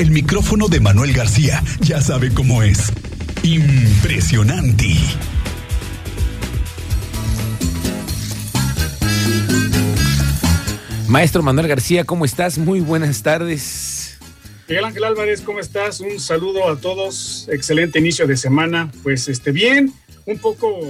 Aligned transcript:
el 0.00 0.10
micrófono 0.10 0.68
de 0.68 0.80
Manuel 0.80 1.12
García 1.12 1.62
ya 1.80 2.00
sabe 2.00 2.32
cómo 2.32 2.62
es. 2.62 2.90
Impresionante. 3.42 4.94
Maestro 11.06 11.42
Manuel 11.42 11.68
García, 11.68 12.04
¿cómo 12.04 12.24
estás? 12.24 12.56
Muy 12.56 12.80
buenas 12.80 13.22
tardes. 13.22 14.18
Miguel 14.68 14.86
Ángel 14.86 15.04
Álvarez, 15.04 15.42
¿cómo 15.42 15.60
estás? 15.60 16.00
Un 16.00 16.18
saludo 16.18 16.70
a 16.70 16.76
todos. 16.80 17.46
Excelente 17.52 17.98
inicio 17.98 18.26
de 18.26 18.38
semana. 18.38 18.90
Pues 19.02 19.28
este 19.28 19.52
bien, 19.52 19.92
un 20.24 20.38
poco 20.38 20.80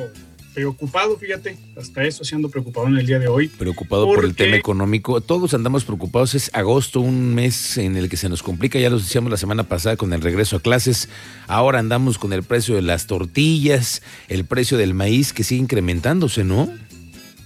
preocupado, 0.54 1.16
fíjate, 1.16 1.56
hasta 1.76 2.04
eso 2.04 2.24
siendo 2.24 2.48
preocupado 2.48 2.86
en 2.88 2.98
el 2.98 3.06
día 3.06 3.18
de 3.18 3.28
hoy. 3.28 3.48
Preocupado 3.48 4.06
por 4.06 4.24
el 4.24 4.34
tema 4.34 4.56
económico. 4.56 5.20
Todos 5.20 5.54
andamos 5.54 5.84
preocupados. 5.84 6.34
Es 6.34 6.50
agosto, 6.52 7.00
un 7.00 7.34
mes 7.34 7.78
en 7.78 7.96
el 7.96 8.08
que 8.08 8.16
se 8.16 8.28
nos 8.28 8.42
complica. 8.42 8.78
Ya 8.78 8.90
lo 8.90 8.98
decíamos 8.98 9.30
la 9.30 9.36
semana 9.36 9.64
pasada 9.64 9.96
con 9.96 10.12
el 10.12 10.20
regreso 10.20 10.56
a 10.56 10.60
clases. 10.60 11.08
Ahora 11.46 11.78
andamos 11.78 12.18
con 12.18 12.32
el 12.32 12.42
precio 12.42 12.74
de 12.74 12.82
las 12.82 13.06
tortillas, 13.06 14.02
el 14.28 14.44
precio 14.44 14.76
del 14.76 14.94
maíz 14.94 15.32
que 15.32 15.44
sigue 15.44 15.62
incrementándose, 15.62 16.44
¿no? 16.44 16.72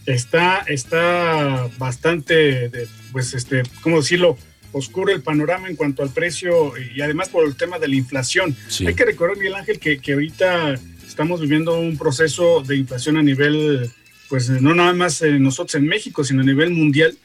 Está, 0.07 0.59
está 0.67 1.69
bastante, 1.79 2.71
pues, 3.12 3.34
este, 3.34 3.62
¿cómo 3.83 3.98
decirlo? 3.98 4.37
oscuro 4.75 5.12
el 5.12 5.23
panorama 5.23 5.69
en 5.69 5.77
cuanto 5.77 6.03
al 6.03 6.11
precio 6.11 6.73
y 6.77 7.01
además 7.01 7.29
por 7.29 7.47
el 7.47 7.57
tema 7.57 7.79
de 7.79 7.87
la 7.87 7.95
inflación. 7.95 8.57
Hay 8.84 8.95
que 8.95 9.05
recordar, 9.05 9.37
Miguel 9.37 9.55
Ángel, 9.55 9.79
que, 9.79 9.98
que 9.98 10.15
ahorita 10.15 10.75
estamos 11.15 11.41
viviendo 11.41 11.79
un 11.79 11.97
proceso 11.97 12.65
de 12.67 12.75
inflación 12.75 13.17
a 13.17 13.23
nivel, 13.23 13.89
pues 14.29 14.51
no 14.51 14.75
nada 14.75 14.93
más 14.95 15.23
nosotros 15.23 15.77
en 15.77 15.87
México, 15.87 16.25
sino 16.25 16.41
a 16.41 16.45
nivel 16.45 16.71
mundial, 16.71 17.17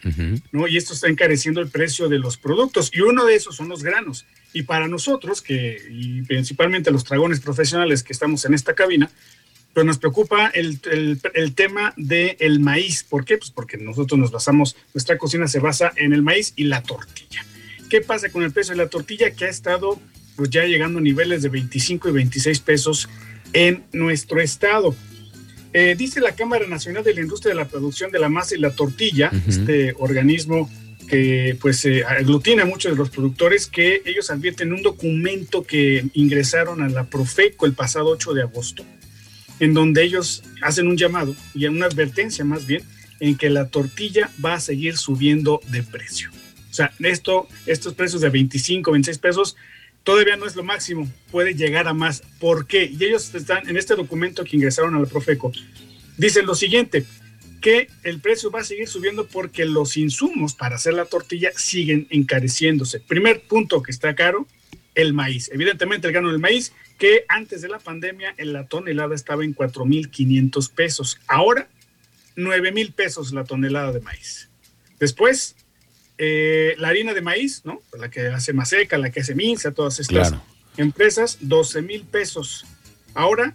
¿no? 0.51 0.67
Y 0.67 0.77
esto 0.77 0.93
está 0.93 1.07
encareciendo 1.07 1.59
el 1.59 1.69
precio 1.69 2.07
de 2.07 2.19
los 2.19 2.37
productos 2.37 2.91
y 2.93 3.01
uno 3.01 3.25
de 3.25 3.33
esos 3.33 3.55
son 3.55 3.67
los 3.67 3.81
granos. 3.81 4.27
Y 4.53 4.61
para 4.61 4.87
nosotros, 4.87 5.41
que 5.41 5.81
y 5.89 6.21
principalmente 6.21 6.91
los 6.91 7.03
dragones 7.03 7.39
profesionales 7.39 8.03
que 8.03 8.13
estamos 8.13 8.45
en 8.45 8.53
esta 8.53 8.75
cabina, 8.75 9.09
pues 9.73 9.87
nos 9.87 9.97
preocupa 9.97 10.51
el, 10.53 10.79
el, 11.33 11.55
tema 11.55 11.91
del 11.97 12.37
el 12.39 12.59
maíz. 12.59 13.01
¿Por 13.01 13.25
qué? 13.25 13.39
Pues 13.39 13.49
porque 13.49 13.77
nosotros 13.77 14.19
nos 14.19 14.29
basamos, 14.29 14.75
nuestra 14.93 15.17
cocina 15.17 15.47
se 15.47 15.59
basa 15.59 15.93
en 15.95 16.13
el 16.13 16.21
maíz 16.21 16.53
y 16.55 16.65
la 16.65 16.83
tortilla. 16.83 17.43
¿Qué 17.89 18.01
pasa 18.01 18.29
con 18.29 18.43
el 18.43 18.51
precio 18.51 18.75
de 18.75 18.83
la 18.83 18.89
tortilla 18.89 19.31
que 19.31 19.45
ha 19.45 19.49
estado 19.49 19.99
pues 20.35 20.51
ya 20.51 20.63
llegando 20.63 20.99
a 20.99 21.01
niveles 21.01 21.41
de 21.41 21.49
25 21.49 22.07
y 22.07 22.11
26 22.11 22.59
pesos 22.59 23.09
en 23.53 23.83
nuestro 23.91 24.39
estado. 24.39 24.95
Eh, 25.71 25.95
dice 25.97 26.19
la 26.19 26.35
Cámara 26.35 26.67
Nacional 26.67 27.03
de 27.03 27.13
la 27.13 27.21
Industria 27.21 27.53
de 27.53 27.61
la 27.61 27.67
Producción 27.67 28.11
de 28.11 28.19
la 28.19 28.29
Masa 28.29 28.55
y 28.55 28.59
la 28.59 28.71
Tortilla, 28.71 29.31
este 29.47 29.93
organismo 29.99 30.69
que 31.07 31.57
pues 31.59 31.87
aglutina 32.07 32.63
a 32.63 32.65
muchos 32.65 32.91
de 32.91 32.97
los 32.97 33.09
productores, 33.09 33.67
que 33.67 34.01
ellos 34.05 34.29
advierten 34.29 34.73
un 34.73 34.83
documento 34.83 35.63
que 35.63 36.05
ingresaron 36.13 36.81
a 36.81 36.89
la 36.89 37.05
Profeco 37.05 37.65
el 37.65 37.73
pasado 37.73 38.09
8 38.09 38.33
de 38.33 38.41
agosto, 38.43 38.85
en 39.59 39.73
donde 39.73 40.03
ellos 40.03 40.43
hacen 40.61 40.87
un 40.87 40.97
llamado 40.97 41.35
y 41.53 41.65
una 41.65 41.87
advertencia 41.87 42.45
más 42.45 42.65
bien 42.65 42.83
en 43.19 43.37
que 43.37 43.49
la 43.49 43.67
tortilla 43.67 44.29
va 44.43 44.53
a 44.55 44.59
seguir 44.59 44.97
subiendo 44.97 45.61
de 45.69 45.83
precio. 45.83 46.29
O 46.69 46.73
sea, 46.73 46.93
esto, 46.99 47.47
estos 47.65 47.93
precios 47.93 48.21
de 48.21 48.29
25, 48.29 48.91
26 48.91 49.17
pesos 49.17 49.55
todavía 50.09 50.37
no 50.37 50.47
es 50.47 50.55
lo 50.55 50.63
máximo, 50.63 51.07
puede 51.29 51.53
llegar 51.53 51.87
a 51.87 51.93
más. 51.93 52.23
¿Por 52.39 52.65
qué? 52.65 52.85
Y 52.85 53.03
ellos 53.03 53.31
están 53.35 53.69
en 53.69 53.77
este 53.77 53.93
documento 53.93 54.43
que 54.43 54.55
ingresaron 54.55 54.95
a 54.95 54.99
la 54.99 55.05
Profeco. 55.05 55.51
Dicen 56.17 56.47
lo 56.47 56.55
siguiente, 56.55 57.05
que 57.61 57.89
el 58.01 58.19
precio 58.19 58.49
va 58.49 58.61
a 58.61 58.63
seguir 58.63 58.87
subiendo 58.87 59.27
porque 59.27 59.65
los 59.65 59.97
insumos 59.97 60.55
para 60.55 60.77
hacer 60.77 60.95
la 60.95 61.05
tortilla 61.05 61.51
siguen 61.55 62.07
encareciéndose. 62.09 63.01
Primer 63.01 63.41
punto 63.41 63.83
que 63.83 63.91
está 63.91 64.15
caro, 64.15 64.47
el 64.95 65.13
maíz. 65.13 65.51
Evidentemente 65.53 66.07
el 66.07 66.13
grano 66.13 66.31
del 66.31 66.39
maíz, 66.39 66.73
que 66.97 67.25
antes 67.27 67.61
de 67.61 67.69
la 67.69 67.77
pandemia 67.77 68.33
en 68.37 68.51
la 68.51 68.65
tonelada 68.65 69.13
estaba 69.13 69.43
en 69.43 69.53
4.500 69.53 70.73
pesos. 70.73 71.19
Ahora, 71.27 71.67
9.000 72.35 72.93
pesos 72.93 73.31
la 73.31 73.43
tonelada 73.43 73.91
de 73.91 73.99
maíz. 73.99 74.49
Después, 74.99 75.55
eh, 76.21 76.75
la 76.77 76.89
harina 76.89 77.13
de 77.13 77.21
maíz, 77.21 77.61
¿no? 77.63 77.81
La 77.97 78.11
que 78.11 78.27
hace 78.27 78.51
Maseca, 78.51 78.97
la 78.97 79.09
que 79.09 79.21
hace 79.21 79.35
Minza, 79.35 79.71
todas 79.71 80.01
estas 80.01 80.33
empresas, 80.75 81.37
12 81.39 81.81
mil 81.81 82.03
pesos. 82.03 82.65
Ahora, 83.13 83.53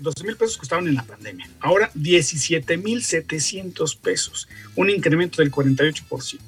12 0.00 0.20
eh, 0.22 0.26
mil 0.26 0.36
pesos 0.36 0.56
costaban 0.56 0.88
en 0.88 0.94
la 0.94 1.02
pandemia. 1.02 1.50
Ahora, 1.60 1.90
17 1.92 2.78
mil 2.78 3.04
700 3.04 3.94
pesos, 3.96 4.48
un 4.74 4.88
incremento 4.88 5.42
del 5.42 5.52
48%. 5.52 6.40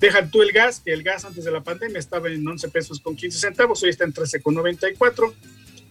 Deja 0.00 0.26
tú 0.26 0.42
el 0.42 0.50
gas, 0.50 0.80
que 0.80 0.92
el 0.92 1.04
gas 1.04 1.24
antes 1.24 1.44
de 1.44 1.52
la 1.52 1.62
pandemia 1.62 2.00
estaba 2.00 2.28
en 2.28 2.46
11 2.46 2.68
pesos 2.70 2.98
con 2.98 3.14
15 3.14 3.38
centavos, 3.38 3.80
hoy 3.84 3.90
está 3.90 4.02
en 4.02 4.12
13 4.12 4.42
con 4.42 4.54
94. 4.54 5.32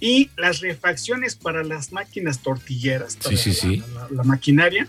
Y 0.01 0.31
las 0.35 0.59
refacciones 0.59 1.35
para 1.35 1.63
las 1.63 1.93
máquinas 1.93 2.41
tortilleras, 2.41 3.17
sí, 3.21 3.37
sí, 3.37 3.53
sí. 3.53 3.83
la 4.09 4.23
maquinaria, 4.23 4.87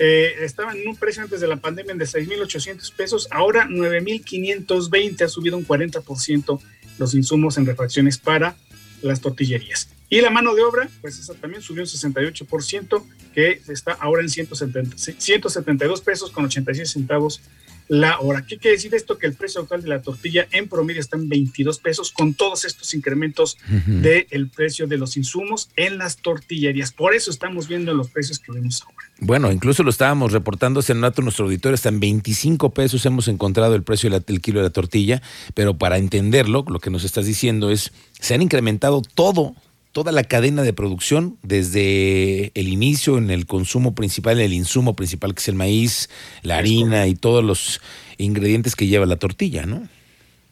eh, 0.00 0.44
estaban 0.44 0.76
en 0.76 0.86
un 0.86 0.96
precio 0.96 1.22
antes 1.22 1.40
de 1.40 1.48
la 1.48 1.56
pandemia 1.56 1.94
de 1.94 2.04
6.800 2.04 2.92
pesos, 2.94 3.26
ahora 3.32 3.66
9.520, 3.68 5.22
ha 5.22 5.28
subido 5.28 5.56
un 5.56 5.66
40% 5.66 6.60
los 6.98 7.14
insumos 7.14 7.58
en 7.58 7.66
refacciones 7.66 8.16
para 8.16 8.56
las 9.02 9.20
tortillerías. 9.20 9.88
Y 10.08 10.20
la 10.20 10.30
mano 10.30 10.54
de 10.54 10.62
obra, 10.62 10.88
pues 11.00 11.18
esa 11.18 11.34
también 11.34 11.62
subió 11.62 11.82
un 11.82 11.88
68%, 11.88 13.04
que 13.34 13.60
está 13.68 13.92
ahora 13.92 14.22
en 14.22 14.28
170, 14.28 14.96
172 14.96 16.00
pesos 16.00 16.30
con 16.30 16.44
86 16.44 16.90
centavos 16.90 17.42
la 17.88 18.20
hora. 18.20 18.44
¿Qué 18.46 18.58
quiere 18.58 18.76
decir 18.76 18.94
esto? 18.94 19.18
Que 19.18 19.26
el 19.26 19.34
precio 19.34 19.62
actual 19.62 19.82
de 19.82 19.88
la 19.88 20.02
tortilla 20.02 20.46
en 20.52 20.68
promedio 20.68 21.00
está 21.00 21.16
en 21.16 21.28
22 21.28 21.78
pesos 21.78 22.12
con 22.12 22.34
todos 22.34 22.64
estos 22.64 22.94
incrementos 22.94 23.58
del 23.86 24.50
precio 24.54 24.86
de 24.86 24.98
los 24.98 25.16
insumos 25.16 25.70
en 25.76 25.98
las 25.98 26.18
tortillerías. 26.18 26.92
Por 26.92 27.14
eso 27.14 27.30
estamos 27.30 27.68
viendo 27.68 27.92
los 27.94 28.08
precios 28.10 28.38
que 28.38 28.52
vemos 28.52 28.82
ahora. 28.82 28.96
Bueno, 29.20 29.50
incluso 29.50 29.82
lo 29.82 29.90
estábamos 29.90 30.32
reportando 30.32 30.80
hace 30.80 30.94
rato 30.94 31.22
nuestro 31.22 31.46
auditorio, 31.46 31.74
está 31.74 31.88
en 31.88 31.98
25 31.98 32.70
pesos 32.70 33.04
hemos 33.06 33.28
encontrado 33.28 33.74
el 33.74 33.82
precio 33.82 34.10
del 34.10 34.40
kilo 34.40 34.60
de 34.60 34.64
la 34.64 34.72
tortilla, 34.72 35.22
pero 35.54 35.76
para 35.76 35.98
entenderlo, 35.98 36.64
lo 36.68 36.78
que 36.78 36.90
nos 36.90 37.04
estás 37.04 37.26
diciendo 37.26 37.70
es, 37.70 37.92
se 38.20 38.34
han 38.34 38.42
incrementado 38.42 39.02
todo, 39.02 39.54
toda 39.98 40.12
la 40.12 40.22
cadena 40.22 40.62
de 40.62 40.72
producción, 40.72 41.38
desde 41.42 42.52
el 42.54 42.68
inicio 42.68 43.18
en 43.18 43.32
el 43.32 43.46
consumo 43.46 43.96
principal, 43.96 44.38
el 44.38 44.52
insumo 44.52 44.94
principal 44.94 45.34
que 45.34 45.40
es 45.40 45.48
el 45.48 45.56
maíz, 45.56 46.08
la 46.42 46.58
harina 46.58 47.08
y 47.08 47.16
todos 47.16 47.42
los 47.42 47.80
ingredientes 48.16 48.76
que 48.76 48.86
lleva 48.86 49.06
la 49.06 49.16
tortilla, 49.16 49.66
¿no? 49.66 49.88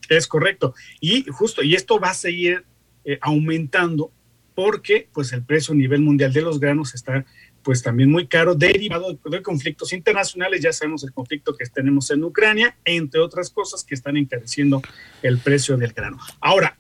Es 0.09 0.27
correcto. 0.27 0.75
Y 1.01 1.27
justo, 1.31 1.63
y 1.63 1.77
esto 1.77 2.01
va 2.01 2.11
a 2.11 2.15
seguir 2.15 2.65
eh, 3.05 3.21
aumentando 3.21 4.11
porque 4.57 5.09
pues 5.13 5.33
el 5.33 5.45
precio 5.45 5.75
a 5.75 5.77
nivel 5.77 6.01
mundial 6.01 6.33
de 6.33 6.43
los 6.43 6.59
granos 6.59 6.97
está 6.97 7.25
pues 7.63 7.85
también 7.85 8.11
muy 8.11 8.27
caro, 8.27 8.57
derivado 8.57 9.17
de 9.31 9.43
conflictos 9.43 9.93
internacionales, 9.93 10.61
ya 10.61 10.73
sabemos 10.73 11.05
el 11.05 11.13
conflicto 11.13 11.55
que 11.55 11.67
tenemos 11.67 12.11
en 12.11 12.25
Ucrania, 12.25 12.77
entre 12.85 13.21
otras 13.21 13.51
cosas 13.51 13.85
que 13.85 13.95
están 13.95 14.17
encareciendo 14.17 14.83
el 15.23 15.39
precio 15.39 15.77
del 15.77 15.93
grano. 15.93 16.19
Ahora, 16.41 16.77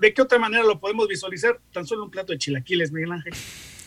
¿de 0.00 0.14
qué 0.14 0.22
otra 0.22 0.38
manera 0.38 0.64
lo 0.64 0.78
podemos 0.78 1.08
visualizar? 1.08 1.60
Tan 1.72 1.86
solo 1.86 2.04
un 2.04 2.10
plato 2.10 2.32
de 2.32 2.38
chilaquiles, 2.38 2.92
Miguel 2.92 3.12
Ángel. 3.12 3.34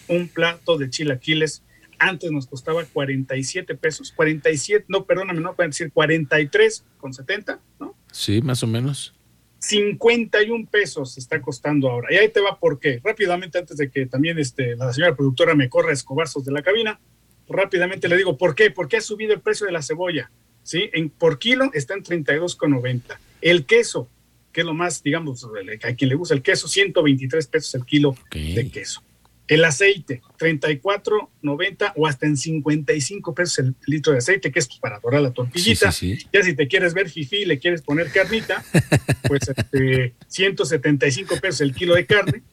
Un 0.07 0.27
plato 0.27 0.77
de 0.77 0.89
chilaquiles 0.89 1.63
antes 2.01 2.31
nos 2.31 2.47
costaba 2.47 2.83
47 2.83 3.75
pesos, 3.75 4.11
47, 4.11 4.85
no, 4.87 5.05
perdóname, 5.05 5.39
no 5.39 5.55
pueden 5.55 5.69
decir 5.69 5.91
43 5.91 6.83
con 6.97 7.13
70, 7.13 7.59
¿no? 7.79 7.95
Sí, 8.11 8.41
más 8.41 8.63
o 8.63 8.67
menos. 8.67 9.13
51 9.59 10.67
pesos 10.69 11.17
está 11.17 11.39
costando 11.41 11.89
ahora. 11.89 12.11
Y 12.11 12.17
ahí 12.17 12.29
te 12.29 12.41
va 12.41 12.59
por 12.59 12.79
qué. 12.79 12.99
Rápidamente, 13.03 13.59
antes 13.59 13.77
de 13.77 13.91
que 13.91 14.07
también 14.07 14.39
este, 14.39 14.75
la 14.75 14.91
señora 14.91 15.15
productora 15.15 15.53
me 15.53 15.69
corra 15.69 15.93
escobazos 15.93 16.43
de 16.43 16.51
la 16.51 16.63
cabina, 16.63 16.99
rápidamente 17.47 18.09
le 18.09 18.17
digo 18.17 18.37
por 18.37 18.55
qué. 18.55 18.71
Porque 18.71 18.97
ha 18.97 19.01
subido 19.01 19.33
el 19.33 19.41
precio 19.41 19.67
de 19.67 19.71
la 19.71 19.83
cebolla. 19.83 20.31
¿sí? 20.63 20.89
En, 20.93 21.11
por 21.11 21.37
kilo 21.37 21.69
está 21.73 21.93
en 21.93 22.03
32,90. 22.03 23.17
El 23.41 23.65
queso, 23.65 24.09
que 24.51 24.61
es 24.61 24.65
lo 24.65 24.73
más, 24.73 25.01
digamos, 25.03 25.45
a 25.83 25.93
quien 25.93 26.09
le 26.09 26.15
gusta 26.15 26.33
el 26.33 26.41
queso, 26.41 26.67
123 26.67 27.47
pesos 27.47 27.75
el 27.75 27.85
kilo 27.85 28.15
de 28.31 28.69
queso. 28.69 29.03
El 29.47 29.65
aceite, 29.65 30.21
34.90 30.39 31.93
o 31.97 32.07
hasta 32.07 32.25
en 32.25 32.37
55 32.37 33.35
pesos 33.35 33.59
el 33.59 33.75
litro 33.85 34.13
de 34.13 34.19
aceite, 34.19 34.49
que 34.49 34.59
es 34.59 34.67
para 34.79 34.99
dorar 34.99 35.21
la 35.21 35.31
tortillita. 35.31 35.91
Ya 36.31 36.43
si 36.43 36.55
te 36.55 36.67
quieres 36.69 36.93
ver 36.93 37.09
fifi 37.09 37.43
le 37.43 37.59
quieres 37.59 37.81
poner 37.81 38.11
carnita, 38.11 38.63
pues 39.27 39.41
este, 39.49 40.13
175 40.27 41.35
pesos 41.41 41.61
el 41.61 41.75
kilo 41.75 41.95
de 41.95 42.05
carne, 42.05 42.43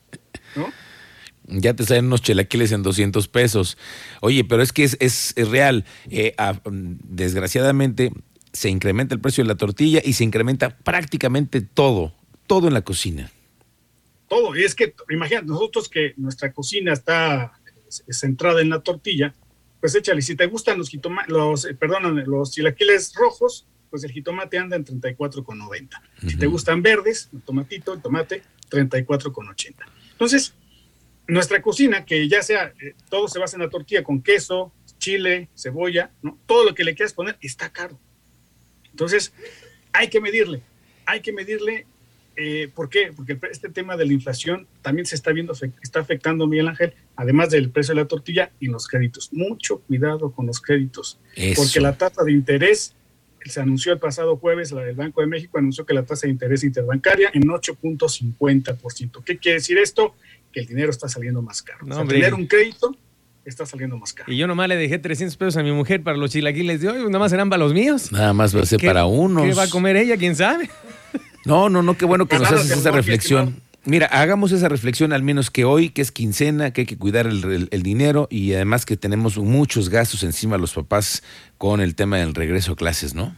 ¿no? 0.55 0.73
Ya 1.51 1.73
te 1.73 1.83
salen 1.83 2.05
unos 2.05 2.21
chelaquiles 2.21 2.71
en 2.73 2.83
200 2.83 3.27
pesos. 3.27 3.77
Oye, 4.21 4.43
pero 4.43 4.61
es 4.61 4.71
que 4.71 4.83
es, 4.83 4.97
es, 4.99 5.33
real. 5.49 5.85
Eh, 6.09 6.35
desgraciadamente 7.05 8.11
se 8.53 8.69
incrementa 8.69 9.15
el 9.15 9.21
precio 9.21 9.43
de 9.43 9.47
la 9.47 9.55
tortilla 9.55 10.01
y 10.03 10.13
se 10.13 10.23
incrementa 10.23 10.77
prácticamente 10.77 11.61
todo, 11.61 12.13
todo 12.47 12.67
en 12.67 12.73
la 12.73 12.81
cocina 12.81 13.31
todo. 14.29 14.55
Y 14.55 14.63
es 14.63 14.75
que, 14.75 14.95
imagínate, 15.09 15.47
nosotros 15.47 15.89
que 15.89 16.13
nuestra 16.15 16.53
cocina 16.53 16.93
está 16.93 17.51
centrada 17.89 18.61
en 18.61 18.69
la 18.69 18.79
tortilla, 18.79 19.33
pues 19.81 19.95
échale, 19.95 20.21
si 20.21 20.35
te 20.35 20.45
gustan 20.45 20.77
los, 20.77 20.91
los 21.27 21.65
eh, 21.65 21.77
los 22.25 22.51
chilaquiles 22.51 23.13
rojos, 23.15 23.67
pues 23.89 24.03
el 24.03 24.11
jitomate 24.11 24.57
anda 24.57 24.75
en 24.75 24.85
34,90. 24.85 25.89
Si 26.27 26.37
te 26.37 26.45
gustan 26.45 26.81
verdes, 26.81 27.29
el 27.33 27.41
tomatito, 27.41 27.93
el 27.93 28.01
tomate, 28.01 28.43
34,80. 28.69 29.73
Entonces, 30.11 30.53
nuestra 31.27 31.61
cocina, 31.61 32.05
que 32.05 32.27
ya 32.27 32.43
sea, 32.43 32.73
eh, 32.81 32.93
todo 33.09 33.27
se 33.27 33.39
basa 33.39 33.57
en 33.57 33.63
la 33.63 33.69
tortilla 33.69 34.03
con 34.03 34.21
queso, 34.21 34.71
chile, 34.99 35.49
cebolla, 35.55 36.11
¿no? 36.21 36.37
todo 36.45 36.65
lo 36.65 36.75
que 36.75 36.83
le 36.83 36.93
quieras 36.93 37.13
poner 37.13 37.37
está 37.41 37.71
caro. 37.71 37.99
Entonces, 38.91 39.33
hay 39.93 40.09
que 40.09 40.21
medirle, 40.21 40.61
hay 41.05 41.21
que 41.21 41.33
medirle. 41.33 41.85
Eh, 42.41 42.69
¿Por 42.73 42.89
qué? 42.89 43.11
Porque 43.13 43.37
este 43.51 43.67
tema 43.67 43.97
de 43.97 44.05
la 44.05 44.13
inflación 44.13 44.65
también 44.81 45.05
se 45.05 45.15
está 45.15 45.33
viendo, 45.33 45.53
está 45.81 45.99
afectando, 45.99 46.47
Miguel 46.47 46.69
Ángel, 46.69 46.93
además 47.17 47.49
del 47.49 47.69
precio 47.69 47.93
de 47.93 48.01
la 48.01 48.07
tortilla 48.07 48.51
y 48.61 48.67
los 48.67 48.87
créditos. 48.87 49.33
Mucho 49.33 49.79
cuidado 49.79 50.31
con 50.31 50.45
los 50.45 50.61
créditos, 50.61 51.19
porque 51.57 51.81
la 51.81 51.97
tasa 51.97 52.23
de 52.23 52.31
interés 52.31 52.95
se 53.45 53.61
anunció 53.61 53.93
el 53.93 53.99
pasado 53.99 54.37
jueves, 54.37 54.71
la 54.71 54.83
del 54.83 54.95
Banco 54.95 55.21
de 55.21 55.27
México 55.27 55.57
anunció 55.57 55.85
que 55.85 55.93
la 55.93 56.03
tasa 56.03 56.27
de 56.27 56.31
interés 56.31 56.63
interbancaria 56.63 57.29
en 57.33 57.43
8.50%. 57.43 59.23
¿Qué 59.23 59.37
quiere 59.37 59.55
decir 59.55 59.77
esto? 59.77 60.15
Que 60.51 60.61
el 60.61 60.65
dinero 60.65 60.91
está 60.91 61.07
saliendo 61.07 61.41
más 61.41 61.61
caro. 61.61 61.85
No, 61.85 62.05
tener 62.07 62.33
un 62.33 62.47
crédito 62.47 62.95
está 63.49 63.65
saliendo 63.65 63.97
más 63.97 64.13
caro. 64.13 64.31
Y 64.31 64.37
yo 64.37 64.47
nomás 64.47 64.67
le 64.67 64.75
dejé 64.75 64.99
300 64.99 65.35
pesos 65.37 65.57
a 65.57 65.63
mi 65.63 65.71
mujer 65.71 66.03
para 66.03 66.17
los 66.17 66.31
chilaquiles 66.31 66.81
de 66.81 66.89
hoy, 66.89 66.97
nada 67.05 67.19
más 67.19 67.31
serán 67.31 67.49
para 67.49 67.61
los 67.61 67.73
míos. 67.73 68.11
Nada 68.11 68.33
más 68.33 68.55
va 68.55 68.61
a 68.61 68.65
ser 68.65 68.79
para 68.81 69.05
uno. 69.05 69.43
¿Qué 69.43 69.53
va 69.53 69.63
a 69.63 69.69
comer 69.69 69.97
ella? 69.97 70.17
¿Quién 70.17 70.35
sabe? 70.35 70.69
No, 71.45 71.69
no, 71.69 71.81
no, 71.81 71.97
qué 71.97 72.05
bueno 72.05 72.27
que 72.27 72.37
nos 72.37 72.51
haces 72.51 72.71
esa 72.71 72.91
reflexión. 72.91 73.61
Mira, 73.85 74.07
hagamos 74.07 74.51
esa 74.51 74.67
reflexión 74.67 75.13
al 75.13 75.23
menos 75.23 75.49
que 75.49 75.63
hoy, 75.63 75.89
que 75.89 76.01
es 76.01 76.11
quincena, 76.11 76.71
que 76.71 76.81
hay 76.81 76.87
que 76.87 76.97
cuidar 76.97 77.27
el, 77.27 77.83
dinero 77.83 78.27
y 78.29 78.53
además 78.53 78.85
que 78.85 78.97
tenemos 78.97 79.37
muchos 79.37 79.89
gastos 79.89 80.23
encima 80.23 80.57
los 80.57 80.73
papás 80.73 81.23
con 81.57 81.79
el 81.79 81.95
tema 81.95 82.17
del 82.17 82.35
regreso 82.35 82.73
a 82.73 82.75
clases, 82.75 83.15
¿no? 83.15 83.33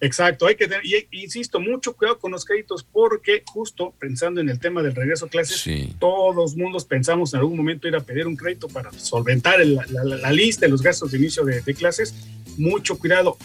Exacto, 0.00 0.46
hay 0.46 0.54
que 0.54 0.68
tener, 0.68 0.84
y, 0.86 1.06
insisto, 1.10 1.58
mucho 1.58 1.94
cuidado 1.94 2.18
con 2.18 2.30
los 2.30 2.44
créditos 2.44 2.84
porque 2.84 3.42
justo 3.46 3.94
pensando 3.98 4.40
en 4.40 4.48
el 4.48 4.60
tema 4.60 4.80
del 4.80 4.94
regreso 4.94 5.26
a 5.26 5.28
clases, 5.28 5.64
todos 5.98 6.56
mundos 6.56 6.84
pensamos 6.84 7.34
en 7.34 7.40
algún 7.40 7.56
momento 7.56 7.88
ir 7.88 7.96
a 7.96 8.00
pedir 8.00 8.26
un 8.26 8.36
crédito 8.36 8.68
para 8.68 8.92
solventar 8.92 9.58
la, 9.66 10.32
lista 10.32 10.66
de 10.66 10.70
los 10.70 10.82
gastos 10.82 11.10
de 11.10 11.18
inicio 11.18 11.44
de, 11.44 11.74
clases. 11.74 12.14
Mucho 12.56 12.98
cuidado. 12.98 13.36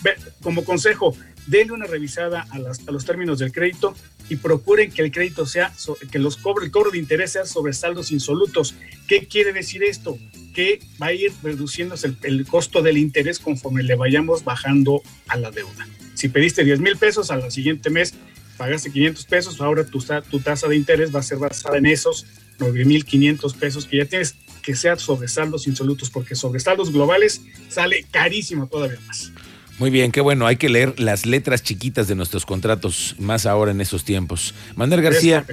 como 0.42 0.64
consejo, 0.64 1.16
denle 1.48 1.74
una 1.74 1.86
revisada 1.86 2.46
a, 2.50 2.60
los 2.92 3.06
términos 3.06 3.40
del 3.40 3.52
crédito 3.52 3.96
y 4.30 4.36
procuren 4.36 4.92
que 4.92 5.02
el 5.02 5.12
crédito 5.12 5.46
sea, 5.46 5.74
que 6.12 6.20
los 6.20 6.38
cobre, 6.38 6.66
el 6.66 6.72
cobro 6.72 6.92
de 6.92 7.00
interés 7.00 7.32
sea 7.32 7.46
sobre 7.46 7.74
saldos 7.74 8.12
insolutos. 8.12 8.76
¿Qué 9.08 9.28
quiere 9.28 9.54
decir 9.54 9.84
esto? 9.84 10.18
Que 10.54 10.80
va 11.02 11.08
a 11.08 11.14
ir 11.14 11.32
reduciéndose 11.42 12.08
el, 12.08 12.18
el 12.24 12.46
costo 12.46 12.82
del 12.82 12.98
interés 12.98 13.40
conforme 13.40 13.84
le 13.84 13.96
vayamos 13.96 14.44
bajando 14.44 15.02
a 15.28 15.38
la 15.38 15.52
deuda. 15.52 15.88
Si 16.24 16.30
pediste 16.30 16.64
10 16.64 16.80
mil 16.80 16.96
pesos, 16.96 17.32
al 17.32 17.52
siguiente 17.52 17.90
mes 17.90 18.14
pagaste 18.56 18.90
500 18.90 19.26
pesos, 19.26 19.60
ahora 19.60 19.84
tu, 19.86 20.02
tu 20.32 20.40
tasa 20.40 20.70
de 20.70 20.78
interés 20.78 21.14
va 21.14 21.20
a 21.20 21.22
ser 21.22 21.38
basada 21.38 21.78
en 21.78 21.86
esos 21.86 22.26
9 22.60 22.86
mil 22.86 23.04
500 23.04 23.54
pesos 23.56 23.86
que 23.86 23.98
ya 23.98 24.06
tienes, 24.06 24.34
que 24.62 24.74
sea 24.74 24.96
sobre 24.96 25.28
saldos 25.28 25.68
insolutos, 25.68 26.10
porque 26.10 26.36
sobre 26.36 26.62
saldos 26.62 26.94
globales 26.94 27.42
sale 27.68 28.06
carísimo 28.10 28.68
todavía 28.68 29.02
más. 29.06 29.34
Muy 29.80 29.90
bien, 29.90 30.14
qué 30.14 30.22
bueno, 30.22 30.48
hay 30.48 30.56
que 30.56 30.70
leer 30.70 30.98
las 30.98 31.26
letras 31.26 31.62
chiquitas 31.62 32.08
de 32.08 32.16
nuestros 32.16 32.46
contratos, 32.46 33.18
más 33.20 33.46
ahora 33.46 33.72
en 33.72 33.82
esos 33.82 34.06
tiempos. 34.06 34.54
Manuel 34.78 35.02
García, 35.02 35.46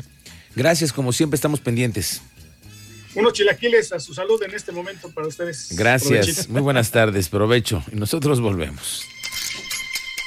gracias, 0.54 0.92
como 0.92 1.12
siempre 1.12 1.34
estamos 1.34 1.58
pendientes. 1.58 2.22
Unos 3.16 3.32
chilaquiles 3.32 3.92
a 3.92 3.98
su 3.98 4.14
salud 4.14 4.40
en 4.44 4.54
este 4.54 4.70
momento 4.70 5.10
para 5.10 5.26
ustedes. 5.26 5.70
Gracias, 5.72 6.48
muy 6.48 6.60
buenas 6.60 6.92
tardes, 6.92 7.28
provecho. 7.28 7.82
Y 7.90 7.96
nosotros 7.96 8.40
volvemos. 8.40 9.04